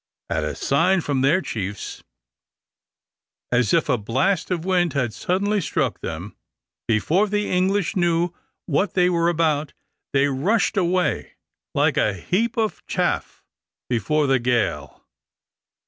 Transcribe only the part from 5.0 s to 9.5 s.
suddenly struck them, before the English knew what they were